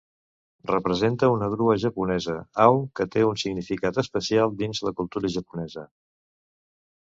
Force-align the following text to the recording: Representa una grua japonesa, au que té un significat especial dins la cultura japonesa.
Representa 0.69 1.29
una 1.33 1.49
grua 1.51 1.75
japonesa, 1.83 2.37
au 2.65 2.81
que 3.01 3.07
té 3.17 3.27
un 3.33 3.39
significat 3.43 4.01
especial 4.05 4.57
dins 4.65 4.83
la 4.89 4.95
cultura 5.03 5.35
japonesa. 5.39 5.89